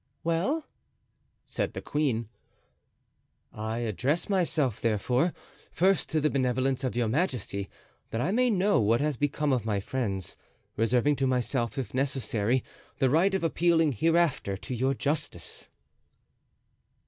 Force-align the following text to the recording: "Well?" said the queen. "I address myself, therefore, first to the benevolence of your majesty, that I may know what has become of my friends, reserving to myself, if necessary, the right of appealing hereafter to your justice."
"Well?" 0.23 0.65
said 1.45 1.73
the 1.73 1.81
queen. 1.83 2.27
"I 3.53 3.77
address 3.85 4.29
myself, 4.29 4.81
therefore, 4.81 5.31
first 5.69 6.09
to 6.09 6.19
the 6.19 6.31
benevolence 6.31 6.83
of 6.83 6.95
your 6.95 7.07
majesty, 7.07 7.69
that 8.09 8.19
I 8.19 8.31
may 8.31 8.49
know 8.49 8.79
what 8.81 8.99
has 8.99 9.15
become 9.15 9.53
of 9.53 9.63
my 9.63 9.79
friends, 9.79 10.35
reserving 10.75 11.17
to 11.17 11.27
myself, 11.27 11.77
if 11.77 11.93
necessary, 11.93 12.63
the 12.97 13.11
right 13.11 13.35
of 13.35 13.43
appealing 13.43 13.91
hereafter 13.91 14.57
to 14.57 14.73
your 14.73 14.95
justice." 14.95 15.69